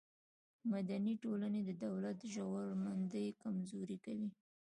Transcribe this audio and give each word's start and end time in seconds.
مدني 0.71 1.13
ټولنې 1.23 1.61
د 1.65 1.71
دولت 1.85 2.17
زورمندي 2.33 3.27
کمزورې 3.41 3.97
کوي. 4.05 4.29